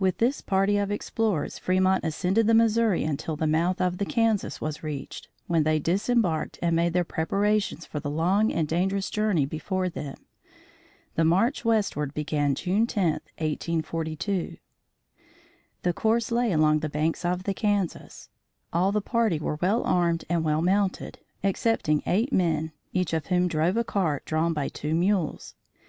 With 0.00 0.18
this 0.18 0.40
party 0.40 0.78
of 0.78 0.90
explorers 0.90 1.60
Fremont 1.60 2.02
ascended 2.04 2.48
the 2.48 2.54
Missouri 2.54 3.04
until 3.04 3.36
the 3.36 3.46
mouth 3.46 3.80
of 3.80 3.98
the 3.98 4.04
Kansas 4.04 4.60
was 4.60 4.82
reached, 4.82 5.28
when 5.46 5.62
they 5.62 5.78
disembarked 5.78 6.58
and 6.60 6.74
made 6.74 6.92
their 6.92 7.04
preparations 7.04 7.86
for 7.86 8.00
the 8.00 8.10
long 8.10 8.50
and 8.52 8.66
dangerous 8.66 9.10
journey 9.10 9.46
before 9.46 9.88
them. 9.88 10.16
The 11.14 11.24
march 11.24 11.64
westward 11.64 12.14
began 12.14 12.56
June 12.56 12.88
10, 12.88 13.10
1842. 13.38 14.56
The 15.84 15.92
course 15.92 16.32
lay 16.32 16.50
along 16.50 16.80
the 16.80 16.88
banks 16.88 17.24
of 17.24 17.44
the 17.44 17.54
Kansas. 17.54 18.30
All 18.72 18.90
the 18.90 19.00
party 19.00 19.38
were 19.38 19.60
well 19.62 19.84
armed 19.84 20.24
and 20.28 20.42
well 20.42 20.62
mounted, 20.62 21.20
excepting 21.44 22.02
eight 22.06 22.32
men, 22.32 22.72
each 22.92 23.12
of 23.12 23.26
whom 23.26 23.46
drove 23.46 23.76
a 23.76 23.84
cart, 23.84 24.24
drawn 24.24 24.52
by 24.52 24.66
two 24.66 24.96
mules. 24.96 25.54